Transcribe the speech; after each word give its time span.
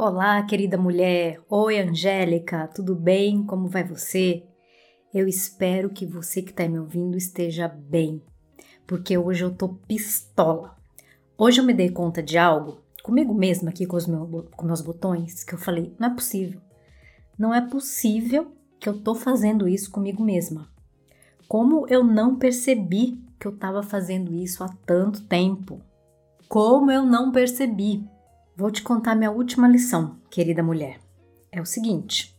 Olá, 0.00 0.40
querida 0.44 0.78
mulher. 0.78 1.40
Oi, 1.50 1.80
Angélica. 1.80 2.68
Tudo 2.68 2.94
bem? 2.94 3.42
Como 3.42 3.66
vai 3.66 3.82
você? 3.82 4.44
Eu 5.12 5.26
espero 5.26 5.90
que 5.90 6.06
você 6.06 6.40
que 6.40 6.50
está 6.50 6.68
me 6.68 6.78
ouvindo 6.78 7.18
esteja 7.18 7.66
bem, 7.66 8.22
porque 8.86 9.18
hoje 9.18 9.42
eu 9.42 9.52
tô 9.52 9.70
pistola. 9.70 10.76
Hoje 11.36 11.60
eu 11.60 11.64
me 11.64 11.74
dei 11.74 11.90
conta 11.90 12.22
de 12.22 12.38
algo 12.38 12.80
comigo 13.02 13.34
mesma 13.34 13.70
aqui 13.70 13.86
com 13.86 13.96
os 13.96 14.06
meus, 14.06 14.48
com 14.54 14.66
meus 14.66 14.80
botões 14.80 15.42
que 15.42 15.54
eu 15.54 15.58
falei: 15.58 15.92
não 15.98 16.06
é 16.06 16.14
possível. 16.14 16.60
Não 17.36 17.52
é 17.52 17.60
possível 17.60 18.52
que 18.78 18.88
eu 18.88 19.02
tô 19.02 19.16
fazendo 19.16 19.66
isso 19.66 19.90
comigo 19.90 20.22
mesma. 20.22 20.70
Como 21.48 21.88
eu 21.88 22.04
não 22.04 22.36
percebi 22.36 23.20
que 23.36 23.48
eu 23.48 23.52
estava 23.52 23.82
fazendo 23.82 24.32
isso 24.32 24.62
há 24.62 24.68
tanto 24.86 25.24
tempo? 25.24 25.82
Como 26.48 26.88
eu 26.88 27.04
não 27.04 27.32
percebi? 27.32 28.06
Vou 28.58 28.72
te 28.72 28.82
contar 28.82 29.14
minha 29.14 29.30
última 29.30 29.68
lição, 29.68 30.16
querida 30.28 30.64
mulher. 30.64 30.98
É 31.52 31.60
o 31.60 31.64
seguinte: 31.64 32.36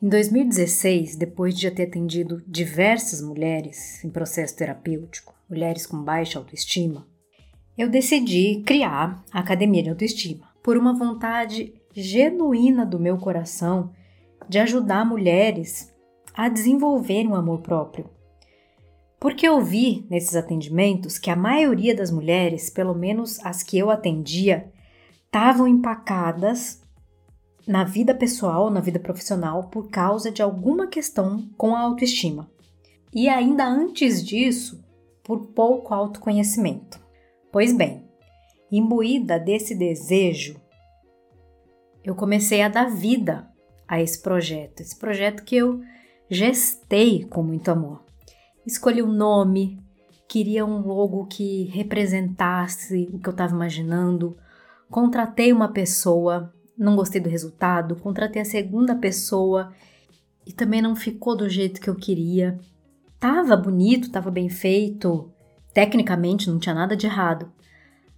em 0.00 0.08
2016, 0.08 1.16
depois 1.16 1.56
de 1.56 1.62
já 1.62 1.72
ter 1.72 1.88
atendido 1.88 2.40
diversas 2.46 3.20
mulheres 3.20 4.04
em 4.04 4.10
processo 4.10 4.54
terapêutico, 4.54 5.34
mulheres 5.50 5.86
com 5.86 6.00
baixa 6.00 6.38
autoestima, 6.38 7.04
eu 7.76 7.90
decidi 7.90 8.62
criar 8.64 9.24
a 9.32 9.40
Academia 9.40 9.82
de 9.82 9.90
Autoestima 9.90 10.48
por 10.62 10.76
uma 10.76 10.96
vontade 10.96 11.74
genuína 11.92 12.86
do 12.86 13.00
meu 13.00 13.18
coração 13.18 13.90
de 14.48 14.60
ajudar 14.60 15.04
mulheres 15.04 15.92
a 16.32 16.48
desenvolverem 16.48 17.26
um 17.26 17.34
amor 17.34 17.60
próprio. 17.60 18.08
Porque 19.18 19.48
eu 19.48 19.60
vi 19.60 20.06
nesses 20.08 20.36
atendimentos 20.36 21.18
que 21.18 21.28
a 21.28 21.34
maioria 21.34 21.92
das 21.92 22.12
mulheres, 22.12 22.70
pelo 22.70 22.94
menos 22.94 23.44
as 23.44 23.64
que 23.64 23.76
eu 23.76 23.90
atendia, 23.90 24.72
estavam 25.34 25.66
empacadas 25.66 26.80
na 27.66 27.82
vida 27.82 28.14
pessoal, 28.14 28.70
na 28.70 28.78
vida 28.78 29.00
profissional, 29.00 29.64
por 29.64 29.90
causa 29.90 30.30
de 30.30 30.40
alguma 30.40 30.86
questão 30.86 31.50
com 31.56 31.74
a 31.74 31.80
autoestima. 31.80 32.48
E 33.12 33.28
ainda 33.28 33.66
antes 33.66 34.24
disso, 34.24 34.84
por 35.24 35.48
pouco 35.48 35.92
autoconhecimento. 35.92 37.00
Pois 37.50 37.76
bem, 37.76 38.08
imbuída 38.70 39.36
desse 39.36 39.74
desejo, 39.74 40.54
eu 42.04 42.14
comecei 42.14 42.62
a 42.62 42.68
dar 42.68 42.88
vida 42.88 43.50
a 43.88 44.00
esse 44.00 44.22
projeto, 44.22 44.82
esse 44.82 44.96
projeto 44.96 45.42
que 45.42 45.56
eu 45.56 45.80
gestei 46.30 47.24
com 47.24 47.42
muito 47.42 47.72
amor. 47.72 48.04
Escolhi 48.64 49.02
um 49.02 49.12
nome, 49.12 49.82
queria 50.28 50.64
um 50.64 50.86
logo 50.86 51.26
que 51.26 51.64
representasse 51.72 53.10
o 53.12 53.18
que 53.18 53.28
eu 53.28 53.32
estava 53.32 53.52
imaginando, 53.52 54.36
contratei 54.90 55.52
uma 55.52 55.68
pessoa, 55.68 56.52
não 56.76 56.96
gostei 56.96 57.20
do 57.20 57.28
resultado, 57.28 57.96
contratei 57.96 58.42
a 58.42 58.44
segunda 58.44 58.94
pessoa 58.94 59.72
e 60.46 60.52
também 60.52 60.82
não 60.82 60.94
ficou 60.94 61.36
do 61.36 61.48
jeito 61.48 61.80
que 61.80 61.88
eu 61.88 61.94
queria. 61.94 62.58
Tava 63.18 63.56
bonito, 63.56 64.10
tava 64.10 64.30
bem 64.30 64.48
feito, 64.48 65.32
tecnicamente 65.72 66.50
não 66.50 66.58
tinha 66.58 66.74
nada 66.74 66.96
de 66.96 67.06
errado, 67.06 67.50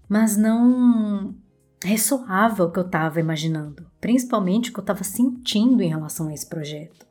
mas 0.09 0.37
não 0.37 1.35
ressoava 1.83 2.65
o 2.65 2.73
que 2.73 2.79
eu 2.79 2.87
estava 2.87 3.21
imaginando, 3.21 3.87
principalmente 4.01 4.71
o 4.71 4.73
que 4.73 4.79
eu 4.79 4.83
estava 4.83 5.05
sentindo 5.05 5.83
em 5.83 5.89
relação 5.89 6.29
a 6.29 6.35
esse 6.35 6.49
projeto. 6.49 7.07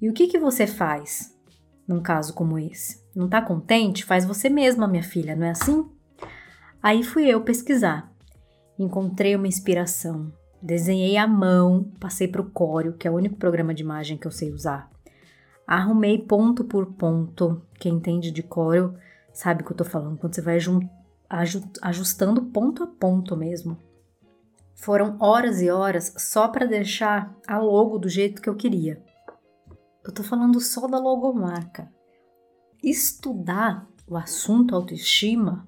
E 0.00 0.08
o 0.08 0.12
que 0.12 0.26
que 0.26 0.38
você 0.38 0.66
faz 0.66 1.36
num 1.86 2.00
caso 2.00 2.32
como 2.34 2.58
esse? 2.58 3.02
Não 3.14 3.26
está 3.26 3.42
contente? 3.42 4.04
Faz 4.04 4.24
você 4.24 4.48
mesma, 4.48 4.88
minha 4.88 5.02
filha, 5.02 5.36
não 5.36 5.46
é 5.46 5.50
assim? 5.50 5.84
Aí 6.82 7.02
fui 7.02 7.26
eu 7.26 7.42
pesquisar 7.42 8.11
encontrei 8.78 9.34
uma 9.36 9.46
inspiração. 9.46 10.32
Desenhei 10.60 11.16
à 11.16 11.26
mão, 11.26 11.90
passei 11.98 12.28
para 12.28 12.40
o 12.40 12.50
Corel, 12.50 12.92
que 12.92 13.08
é 13.08 13.10
o 13.10 13.14
único 13.14 13.36
programa 13.36 13.74
de 13.74 13.82
imagem 13.82 14.16
que 14.16 14.26
eu 14.26 14.30
sei 14.30 14.52
usar. 14.52 14.90
Arrumei 15.66 16.18
ponto 16.18 16.64
por 16.64 16.92
ponto. 16.94 17.62
Quem 17.80 17.94
entende 17.94 18.30
de 18.30 18.42
Corel 18.42 18.94
sabe 19.32 19.62
o 19.62 19.64
que 19.64 19.72
eu 19.72 19.74
estou 19.74 19.86
falando, 19.86 20.18
quando 20.18 20.34
você 20.34 20.40
vai 20.40 20.58
ajustando 21.80 22.42
ponto 22.46 22.84
a 22.84 22.86
ponto 22.86 23.36
mesmo. 23.36 23.76
Foram 24.74 25.16
horas 25.20 25.60
e 25.60 25.70
horas 25.70 26.14
só 26.16 26.48
para 26.48 26.66
deixar 26.66 27.34
a 27.46 27.58
logo 27.58 27.98
do 27.98 28.08
jeito 28.08 28.42
que 28.42 28.48
eu 28.48 28.54
queria. 28.54 29.02
Eu 30.04 30.10
estou 30.10 30.24
falando 30.24 30.60
só 30.60 30.86
da 30.86 30.98
logomarca. 30.98 31.90
Estudar 32.82 33.86
o 34.06 34.16
assunto 34.16 34.74
autoestima 34.74 35.66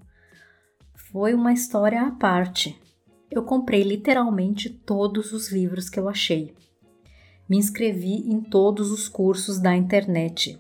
foi 0.95 1.33
uma 1.33 1.53
história 1.53 2.03
à 2.03 2.11
parte 2.11 2.81
eu 3.35 3.43
comprei 3.43 3.83
literalmente 3.83 4.71
todos 4.71 5.33
os 5.33 5.51
livros 5.51 5.91
que 5.91 5.99
eu 5.99 6.09
achei. 6.09 6.55
Me 7.49 7.57
inscrevi 7.57 8.31
em 8.31 8.41
todos 8.41 8.91
os 8.91 9.09
cursos 9.09 9.59
da 9.59 9.75
internet, 9.77 10.59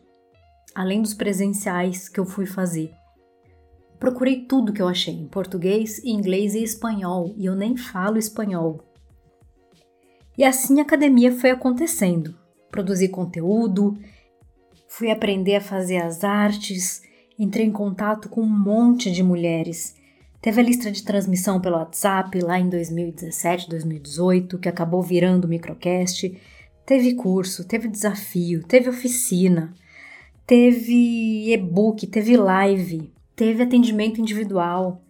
além 0.75 1.01
dos 1.01 1.15
presenciais 1.15 2.09
que 2.09 2.19
eu 2.19 2.27
fui 2.27 2.47
fazer. 2.47 2.93
Procurei 3.99 4.45
tudo 4.45 4.73
que 4.73 4.83
eu 4.83 4.89
achei 4.89 5.15
em 5.15 5.29
português, 5.29 6.05
inglês 6.05 6.55
e 6.55 6.63
espanhol, 6.63 7.33
e 7.39 7.47
eu 7.47 7.55
nem 7.55 7.77
falo 7.77 8.19
espanhol. 8.19 8.83
E 10.37 10.45
assim 10.45 10.81
a 10.81 10.83
academia 10.83 11.33
foi 11.33 11.51
acontecendo. 11.51 12.37
Produzi 12.71 13.09
conteúdo, 13.09 13.97
fui 14.89 15.11
aprender 15.11 15.55
a 15.55 15.61
fazer 15.61 15.99
as 15.99 16.25
artes, 16.25 17.03
entrei 17.39 17.65
em 17.67 17.73
contato 17.73 18.29
com 18.29 18.43
um 18.43 18.47
monte 18.47 19.11
de 19.11 19.23
mulheres 19.23 19.95
Teve 20.45 20.61
a 20.61 20.65
lista 20.65 20.93
de 20.93 21.03
transmissão 21.03 21.59
pelo 21.59 21.77
WhatsApp 21.77 22.39
lá 22.41 22.61
em 22.61 22.69
2017, 22.69 23.67
2018, 23.67 24.59
que 24.59 24.69
acabou 24.69 25.01
virando 25.01 25.49
microcast. 25.49 26.39
Teve 26.85 27.15
curso, 27.15 27.65
teve 27.65 27.89
desafio, 27.89 28.63
teve 28.63 28.91
oficina, 28.91 29.73
teve 30.47 31.51
e-book, 31.51 32.07
teve 32.09 32.37
live, 32.37 33.11
teve 33.35 33.63
atendimento 33.63 34.21
individual 34.21 35.01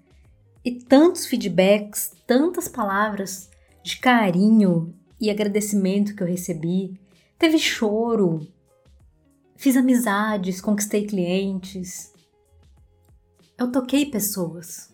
e 0.64 0.70
tantos 0.70 1.26
feedbacks, 1.26 2.12
tantas 2.28 2.68
palavras 2.68 3.50
de 3.82 3.96
carinho 3.96 4.94
e 5.20 5.30
agradecimento 5.30 6.14
que 6.14 6.22
eu 6.22 6.28
recebi. 6.28 6.96
Teve 7.36 7.58
choro, 7.58 8.46
fiz 9.56 9.76
amizades, 9.76 10.60
conquistei 10.60 11.04
clientes. 11.08 12.12
Eu 13.58 13.72
toquei 13.72 14.06
pessoas, 14.06 14.94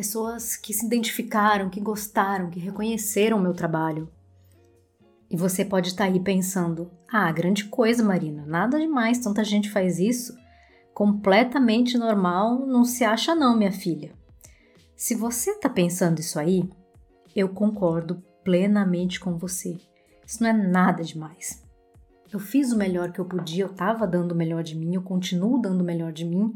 pessoas 0.00 0.56
que 0.56 0.72
se 0.72 0.86
identificaram, 0.86 1.68
que 1.68 1.78
gostaram, 1.78 2.48
que 2.48 2.58
reconheceram 2.58 3.36
o 3.36 3.40
meu 3.40 3.52
trabalho. 3.52 4.10
E 5.30 5.36
você 5.36 5.62
pode 5.62 5.88
estar 5.88 6.04
aí 6.04 6.18
pensando: 6.18 6.90
ah, 7.06 7.30
grande 7.30 7.66
coisa, 7.66 8.02
Marina, 8.02 8.46
nada 8.46 8.80
demais, 8.80 9.18
tanta 9.18 9.44
gente 9.44 9.70
faz 9.70 9.98
isso. 9.98 10.34
Completamente 10.94 11.98
normal, 11.98 12.66
não 12.66 12.82
se 12.82 13.04
acha, 13.04 13.34
não, 13.34 13.54
minha 13.54 13.72
filha. 13.72 14.14
Se 14.96 15.14
você 15.14 15.50
está 15.50 15.68
pensando 15.68 16.18
isso 16.18 16.38
aí, 16.38 16.66
eu 17.36 17.50
concordo 17.50 18.22
plenamente 18.42 19.20
com 19.20 19.36
você. 19.36 19.76
Isso 20.26 20.42
não 20.42 20.48
é 20.48 20.52
nada 20.54 21.02
demais. 21.02 21.62
Eu 22.32 22.38
fiz 22.38 22.72
o 22.72 22.78
melhor 22.78 23.12
que 23.12 23.18
eu 23.18 23.26
podia, 23.26 23.64
eu 23.64 23.70
estava 23.70 24.06
dando 24.06 24.32
o 24.32 24.36
melhor 24.36 24.62
de 24.62 24.78
mim, 24.78 24.94
eu 24.94 25.02
continuo 25.02 25.60
dando 25.60 25.82
o 25.82 25.84
melhor 25.84 26.10
de 26.10 26.24
mim, 26.24 26.54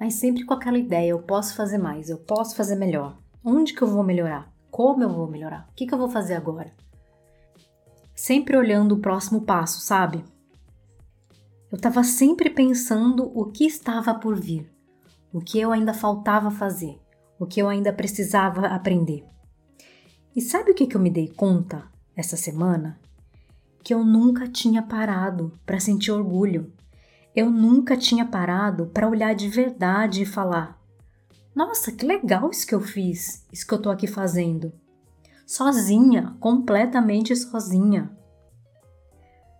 mas 0.00 0.14
sempre 0.14 0.44
com 0.46 0.54
aquela 0.54 0.78
ideia: 0.78 1.10
eu 1.10 1.18
posso 1.18 1.54
fazer 1.54 1.76
mais, 1.76 2.08
eu 2.08 2.16
posso 2.16 2.56
fazer 2.56 2.74
melhor. 2.74 3.18
Onde 3.44 3.74
que 3.74 3.82
eu 3.82 3.88
vou 3.88 4.02
melhorar? 4.02 4.50
Como 4.70 5.02
eu 5.02 5.10
vou 5.10 5.28
melhorar? 5.28 5.68
O 5.70 5.74
que, 5.74 5.86
que 5.86 5.92
eu 5.92 5.98
vou 5.98 6.08
fazer 6.08 6.34
agora? 6.34 6.72
Sempre 8.14 8.56
olhando 8.56 8.94
o 8.94 9.00
próximo 9.00 9.42
passo, 9.42 9.80
sabe? 9.80 10.24
Eu 11.70 11.76
estava 11.76 12.02
sempre 12.02 12.48
pensando 12.48 13.30
o 13.38 13.46
que 13.46 13.64
estava 13.64 14.14
por 14.14 14.36
vir, 14.36 14.70
o 15.32 15.40
que 15.40 15.60
eu 15.60 15.70
ainda 15.70 15.94
faltava 15.94 16.50
fazer, 16.50 16.98
o 17.38 17.46
que 17.46 17.60
eu 17.60 17.68
ainda 17.68 17.92
precisava 17.92 18.66
aprender. 18.66 19.24
E 20.34 20.40
sabe 20.40 20.70
o 20.70 20.74
que, 20.74 20.86
que 20.86 20.96
eu 20.96 21.00
me 21.00 21.10
dei 21.10 21.28
conta 21.28 21.84
essa 22.16 22.36
semana? 22.36 22.98
Que 23.82 23.94
eu 23.94 24.04
nunca 24.04 24.48
tinha 24.48 24.82
parado 24.82 25.58
para 25.64 25.80
sentir 25.80 26.10
orgulho 26.10 26.72
eu 27.34 27.48
nunca 27.48 27.96
tinha 27.96 28.24
parado 28.24 28.86
para 28.86 29.08
olhar 29.08 29.34
de 29.34 29.48
verdade 29.48 30.22
e 30.22 30.26
falar: 30.26 30.80
Nossa, 31.54 31.92
que 31.92 32.04
legal 32.04 32.50
isso 32.50 32.66
que 32.66 32.74
eu 32.74 32.80
fiz, 32.80 33.46
isso 33.52 33.66
que 33.66 33.72
eu 33.72 33.80
tô 33.80 33.90
aqui 33.90 34.06
fazendo. 34.06 34.72
Sozinha, 35.46 36.36
completamente 36.40 37.34
sozinha. 37.34 38.10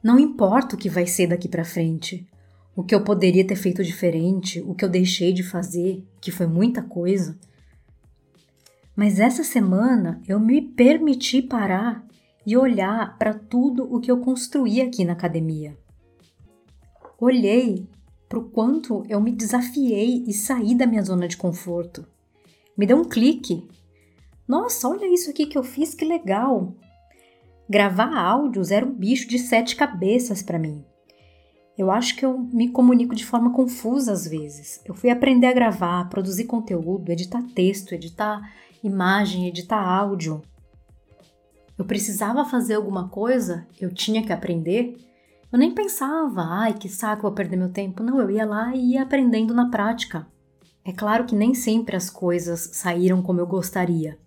Não 0.02 0.18
importa 0.18 0.74
o 0.74 0.78
que 0.78 0.88
vai 0.88 1.06
ser 1.06 1.28
daqui 1.28 1.48
para 1.48 1.64
frente, 1.64 2.26
o 2.74 2.82
que 2.82 2.94
eu 2.94 3.04
poderia 3.04 3.46
ter 3.46 3.56
feito 3.56 3.84
diferente, 3.84 4.60
o 4.60 4.74
que 4.74 4.84
eu 4.84 4.88
deixei 4.88 5.32
de 5.32 5.42
fazer, 5.42 6.06
que 6.20 6.30
foi 6.30 6.46
muita 6.46 6.82
coisa. 6.82 7.38
Mas 8.96 9.20
essa 9.20 9.44
semana 9.44 10.20
eu 10.26 10.40
me 10.40 10.62
permiti 10.62 11.42
parar 11.42 12.04
e 12.46 12.56
olhar 12.56 13.16
para 13.18 13.34
tudo 13.34 13.84
o 13.94 14.00
que 14.00 14.10
eu 14.10 14.20
construí 14.20 14.80
aqui 14.80 15.04
na 15.04 15.12
academia 15.12 15.76
olhei 17.20 17.86
para 18.28 18.38
o 18.38 18.48
quanto 18.48 19.04
eu 19.08 19.20
me 19.20 19.32
desafiei 19.32 20.24
e 20.26 20.32
saí 20.32 20.74
da 20.74 20.86
minha 20.86 21.02
zona 21.02 21.26
de 21.26 21.36
conforto. 21.36 22.06
Me 22.76 22.86
deu 22.86 22.96
um 22.96 23.04
clique. 23.04 23.68
Nossa, 24.46 24.88
olha 24.88 25.12
isso 25.12 25.30
aqui 25.30 25.46
que 25.46 25.58
eu 25.58 25.62
fiz, 25.62 25.94
que 25.94 26.04
legal! 26.04 26.74
Gravar 27.68 28.16
áudios 28.16 28.70
era 28.70 28.86
um 28.86 28.92
bicho 28.92 29.28
de 29.28 29.38
sete 29.38 29.76
cabeças 29.76 30.42
para 30.42 30.58
mim. 30.58 30.84
Eu 31.76 31.90
acho 31.90 32.16
que 32.16 32.26
eu 32.26 32.38
me 32.38 32.68
comunico 32.68 33.14
de 33.14 33.24
forma 33.24 33.52
confusa 33.52 34.12
às 34.12 34.26
vezes. 34.26 34.80
Eu 34.84 34.94
fui 34.94 35.08
aprender 35.08 35.46
a 35.46 35.52
gravar, 35.52 36.08
produzir 36.08 36.44
conteúdo, 36.44 37.10
editar 37.10 37.42
texto, 37.54 37.94
editar 37.94 38.40
imagem, 38.82 39.46
editar 39.46 39.80
áudio. 39.80 40.42
Eu 41.78 41.84
precisava 41.84 42.44
fazer 42.44 42.74
alguma 42.74 43.08
coisa, 43.08 43.66
eu 43.80 43.92
tinha 43.92 44.22
que 44.22 44.32
aprender. 44.32 44.94
Eu 45.52 45.58
nem 45.58 45.74
pensava, 45.74 46.42
ai 46.42 46.74
que 46.74 46.88
saco, 46.88 47.22
vou 47.22 47.32
perder 47.32 47.56
meu 47.56 47.70
tempo. 47.70 48.02
Não, 48.02 48.20
eu 48.20 48.30
ia 48.30 48.46
lá 48.46 48.74
e 48.74 48.92
ia 48.92 49.02
aprendendo 49.02 49.52
na 49.52 49.68
prática. 49.68 50.26
É 50.84 50.92
claro 50.92 51.24
que 51.24 51.34
nem 51.34 51.54
sempre 51.54 51.96
as 51.96 52.08
coisas 52.08 52.70
saíram 52.72 53.20
como 53.20 53.40
eu 53.40 53.46
gostaria. 53.46 54.18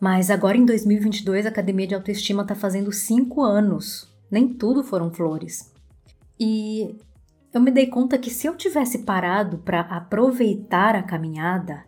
Mas 0.00 0.30
agora 0.30 0.56
em 0.56 0.64
2022 0.64 1.46
a 1.46 1.48
Academia 1.48 1.86
de 1.86 1.94
Autoestima 1.94 2.42
está 2.42 2.54
fazendo 2.54 2.92
cinco 2.92 3.42
anos. 3.42 4.12
Nem 4.30 4.48
tudo 4.48 4.82
foram 4.82 5.12
flores. 5.12 5.72
E 6.38 6.96
eu 7.52 7.60
me 7.60 7.70
dei 7.70 7.86
conta 7.86 8.18
que 8.18 8.30
se 8.30 8.46
eu 8.46 8.56
tivesse 8.56 8.98
parado 8.98 9.58
para 9.58 9.80
aproveitar 9.80 10.94
a 10.94 11.02
caminhada, 11.02 11.84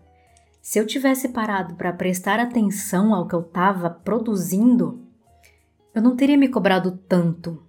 se 0.62 0.78
eu 0.78 0.86
tivesse 0.86 1.28
parado 1.28 1.74
para 1.74 1.92
prestar 1.92 2.40
atenção 2.40 3.14
ao 3.14 3.26
que 3.26 3.34
eu 3.34 3.40
estava 3.40 3.90
produzindo, 3.90 5.02
eu 5.94 6.00
não 6.00 6.16
teria 6.16 6.36
me 6.36 6.48
cobrado 6.48 6.92
tanto. 7.08 7.62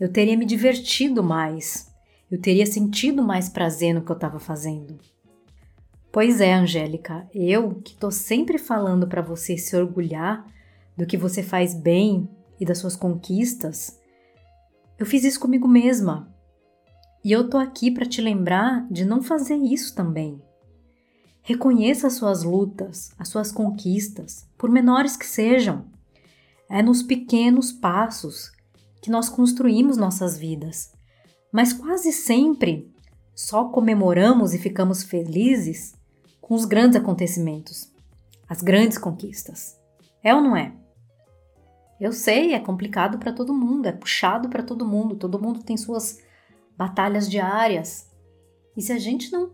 Eu 0.00 0.12
teria 0.12 0.36
me 0.36 0.44
divertido 0.44 1.22
mais. 1.22 1.92
Eu 2.30 2.40
teria 2.40 2.66
sentido 2.66 3.22
mais 3.22 3.48
prazer 3.48 3.94
no 3.94 4.02
que 4.02 4.10
eu 4.10 4.16
estava 4.16 4.38
fazendo. 4.38 4.98
Pois 6.12 6.40
é, 6.40 6.54
Angélica, 6.54 7.28
eu 7.34 7.76
que 7.76 7.92
estou 7.92 8.10
sempre 8.10 8.58
falando 8.58 9.06
para 9.06 9.22
você 9.22 9.56
se 9.56 9.76
orgulhar 9.76 10.46
do 10.96 11.06
que 11.06 11.16
você 11.16 11.42
faz 11.42 11.74
bem 11.74 12.28
e 12.60 12.64
das 12.64 12.78
suas 12.78 12.96
conquistas, 12.96 13.98
eu 14.98 15.06
fiz 15.06 15.24
isso 15.24 15.38
comigo 15.38 15.68
mesma. 15.68 16.32
E 17.24 17.32
eu 17.32 17.48
tô 17.48 17.58
aqui 17.58 17.90
para 17.90 18.06
te 18.06 18.20
lembrar 18.20 18.86
de 18.90 19.04
não 19.04 19.22
fazer 19.22 19.56
isso 19.56 19.94
também. 19.94 20.40
Reconheça 21.42 22.06
as 22.06 22.14
suas 22.14 22.42
lutas, 22.42 23.12
as 23.18 23.28
suas 23.28 23.50
conquistas, 23.50 24.48
por 24.56 24.70
menores 24.70 25.16
que 25.16 25.26
sejam. 25.26 25.86
É 26.68 26.82
nos 26.82 27.02
pequenos 27.02 27.72
passos 27.72 28.52
que 29.02 29.10
nós 29.10 29.28
construímos 29.28 29.96
nossas 29.96 30.36
vidas. 30.36 30.92
Mas 31.52 31.72
quase 31.72 32.12
sempre 32.12 32.92
só 33.34 33.64
comemoramos 33.68 34.52
e 34.52 34.58
ficamos 34.58 35.02
felizes 35.02 35.94
com 36.40 36.54
os 36.54 36.64
grandes 36.64 36.96
acontecimentos, 36.96 37.92
as 38.48 38.62
grandes 38.62 38.98
conquistas. 38.98 39.78
É 40.22 40.34
ou 40.34 40.40
não 40.40 40.56
é? 40.56 40.74
Eu 42.00 42.12
sei, 42.12 42.52
é 42.54 42.60
complicado 42.60 43.18
para 43.18 43.32
todo 43.32 43.54
mundo, 43.54 43.86
é 43.86 43.92
puxado 43.92 44.48
para 44.48 44.62
todo 44.62 44.86
mundo, 44.86 45.16
todo 45.16 45.40
mundo 45.40 45.62
tem 45.62 45.76
suas 45.76 46.18
batalhas 46.76 47.28
diárias. 47.28 48.08
E 48.76 48.82
se 48.82 48.92
a 48.92 48.98
gente 48.98 49.32
não 49.32 49.52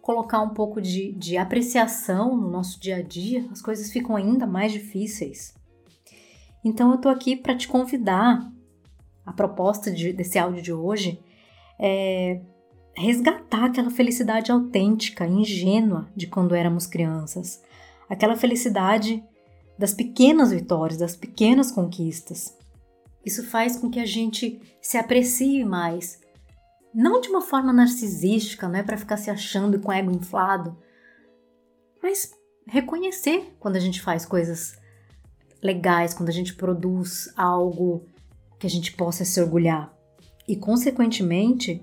colocar 0.00 0.40
um 0.40 0.50
pouco 0.50 0.80
de, 0.80 1.12
de 1.12 1.36
apreciação 1.36 2.36
no 2.36 2.50
nosso 2.50 2.80
dia 2.80 2.96
a 2.96 3.02
dia, 3.02 3.46
as 3.52 3.60
coisas 3.60 3.90
ficam 3.92 4.16
ainda 4.16 4.46
mais 4.46 4.72
difíceis. 4.72 5.54
Então 6.64 6.92
eu 6.92 6.98
tô 6.98 7.08
aqui 7.08 7.36
para 7.36 7.56
te 7.56 7.68
convidar. 7.68 8.50
A 9.24 9.32
proposta 9.32 9.90
de, 9.90 10.12
desse 10.12 10.38
áudio 10.38 10.62
de 10.62 10.72
hoje 10.72 11.22
é 11.78 12.40
resgatar 12.94 13.66
aquela 13.66 13.90
felicidade 13.90 14.50
autêntica, 14.50 15.26
ingênua 15.26 16.08
de 16.14 16.26
quando 16.26 16.54
éramos 16.54 16.86
crianças. 16.86 17.62
Aquela 18.08 18.36
felicidade 18.36 19.22
das 19.78 19.94
pequenas 19.94 20.50
vitórias, 20.50 20.98
das 20.98 21.16
pequenas 21.16 21.70
conquistas. 21.70 22.56
Isso 23.24 23.46
faz 23.46 23.76
com 23.76 23.90
que 23.90 24.00
a 24.00 24.06
gente 24.06 24.60
se 24.80 24.98
aprecie 24.98 25.64
mais, 25.64 26.20
não 26.92 27.20
de 27.20 27.28
uma 27.28 27.40
forma 27.40 27.72
narcisística, 27.72 28.68
não 28.68 28.76
é 28.78 28.82
para 28.82 28.96
ficar 28.96 29.16
se 29.16 29.30
achando 29.30 29.78
com 29.78 29.90
o 29.90 29.92
ego 29.92 30.10
inflado, 30.10 30.76
mas 32.02 32.32
reconhecer 32.66 33.54
quando 33.60 33.76
a 33.76 33.80
gente 33.80 34.02
faz 34.02 34.24
coisas 34.24 34.79
legais, 35.62 36.14
quando 36.14 36.28
a 36.28 36.32
gente 36.32 36.54
produz 36.54 37.32
algo 37.36 38.06
que 38.58 38.66
a 38.66 38.70
gente 38.70 38.92
possa 38.92 39.24
se 39.24 39.40
orgulhar. 39.40 39.92
E, 40.46 40.56
consequentemente, 40.56 41.82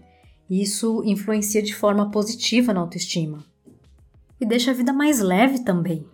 isso 0.49 1.03
influencia 1.03 1.61
de 1.61 1.75
forma 1.75 2.11
positiva 2.11 2.73
na 2.73 2.81
autoestima 2.81 3.43
e 4.39 4.45
deixa 4.45 4.71
a 4.71 4.73
vida 4.73 4.93
mais 4.93 5.19
leve 5.19 5.59
também. 5.59 6.05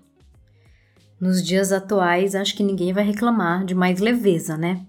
Nos 1.19 1.43
dias 1.43 1.71
atuais, 1.71 2.35
acho 2.35 2.55
que 2.55 2.63
ninguém 2.63 2.91
vai 2.91 3.03
reclamar 3.03 3.65
de 3.65 3.75
mais 3.75 3.99
leveza, 3.99 4.57
né? 4.57 4.85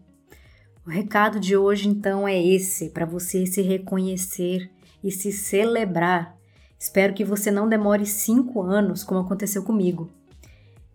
O 0.86 0.90
recado 0.90 1.40
de 1.40 1.56
hoje 1.56 1.88
então 1.88 2.26
é 2.26 2.40
esse, 2.40 2.90
para 2.90 3.06
você 3.06 3.46
se 3.46 3.62
reconhecer 3.62 4.70
e 5.02 5.10
se 5.10 5.32
celebrar. 5.32 6.36
Espero 6.78 7.14
que 7.14 7.24
você 7.24 7.50
não 7.50 7.68
demore 7.68 8.04
cinco 8.04 8.62
anos, 8.62 9.02
como 9.02 9.20
aconteceu 9.20 9.62
comigo. 9.62 10.10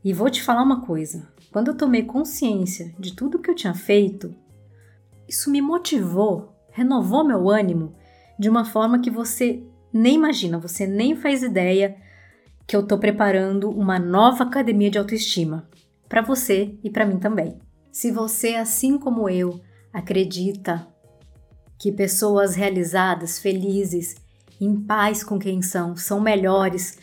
E 0.04 0.14
vou 0.14 0.30
te 0.30 0.44
falar 0.44 0.62
uma 0.62 0.86
coisa: 0.86 1.28
quando 1.52 1.70
eu 1.70 1.78
tomei 1.78 2.04
consciência 2.04 2.94
de 3.00 3.16
tudo 3.16 3.40
que 3.40 3.50
eu 3.50 3.56
tinha 3.56 3.74
feito, 3.74 4.36
isso 5.28 5.50
me 5.50 5.62
motivou, 5.62 6.56
renovou 6.72 7.24
meu 7.24 7.50
ânimo 7.50 7.96
de 8.38 8.50
uma 8.50 8.66
forma 8.66 9.00
que 9.00 9.10
você 9.10 9.64
nem 9.92 10.16
imagina, 10.16 10.60
você 10.60 10.86
nem 10.86 11.16
faz 11.16 11.44
ideia 11.44 11.98
que 12.68 12.76
eu 12.76 12.82
estou 12.82 13.00
preparando 13.00 13.70
uma 13.70 13.98
nova 13.98 14.44
academia 14.44 14.92
de 14.92 15.00
autoestima 15.00 15.68
para 16.08 16.22
você 16.22 16.78
e 16.84 16.90
para 16.90 17.06
mim 17.06 17.18
também. 17.18 17.58
Se 17.92 18.12
você, 18.12 18.56
assim 18.56 18.98
como 18.98 19.28
eu, 19.28 19.60
acredita 19.92 20.88
que 21.80 21.92
pessoas 21.92 22.56
realizadas, 22.56 23.40
felizes, 23.40 24.16
em 24.62 24.76
paz 24.76 25.24
com 25.24 25.40
quem 25.40 25.62
são, 25.62 25.96
são 25.96 26.20
melhores 26.20 26.98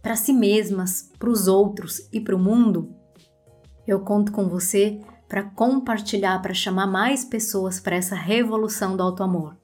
para 0.00 0.16
si 0.16 0.32
mesmas, 0.32 1.10
para 1.18 1.28
os 1.28 1.46
outros 1.46 2.08
e 2.12 2.20
para 2.20 2.34
o 2.34 2.38
mundo, 2.38 2.94
eu 3.92 4.00
conto 4.00 4.32
com 4.32 4.48
você 4.48 5.00
para 5.28 5.42
compartilhar, 5.42 6.40
para 6.42 6.52
chamar 6.52 6.86
mais 6.86 7.24
pessoas 7.24 7.80
para 7.80 7.96
essa 7.96 8.14
revolução 8.14 8.96
do 8.96 9.02
auto-amor. 9.02 9.56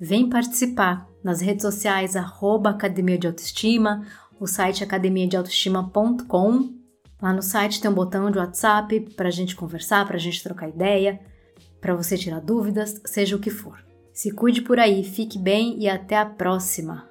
Vem 0.00 0.28
participar 0.28 1.08
nas 1.22 1.40
redes 1.40 1.62
sociais 1.62 2.16
arroba 2.16 2.70
Academia 2.70 3.18
de 3.18 3.26
Autoestima 3.26 4.04
o 4.40 4.46
site 4.46 4.84
academiadeautoestima.com. 4.84 6.74
Lá 7.20 7.32
no 7.32 7.42
site 7.42 7.80
tem 7.80 7.90
um 7.90 7.94
botão 7.94 8.30
de 8.30 8.38
WhatsApp 8.38 9.00
para 9.16 9.28
a 9.28 9.32
gente 9.32 9.56
conversar, 9.56 10.06
para 10.06 10.16
a 10.16 10.20
gente 10.20 10.42
trocar 10.42 10.68
ideia, 10.68 11.20
para 11.80 11.94
você 11.94 12.16
tirar 12.16 12.40
dúvidas, 12.40 13.00
seja 13.04 13.34
o 13.34 13.40
que 13.40 13.50
for. 13.50 13.84
Se 14.12 14.30
cuide 14.30 14.62
por 14.62 14.78
aí, 14.78 15.02
fique 15.02 15.38
bem 15.38 15.76
e 15.78 15.88
até 15.88 16.16
a 16.16 16.26
próxima! 16.26 17.07